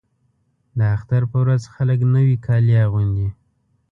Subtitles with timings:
[0.77, 3.29] د اختر په ورځ خلک نوي کالي اغوندي.